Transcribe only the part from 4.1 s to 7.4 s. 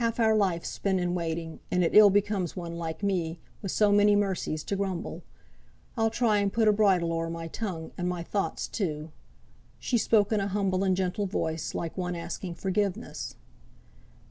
mercies, to grumble. I'll try and put a bridle o'er